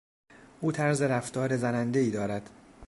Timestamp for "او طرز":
0.61-1.01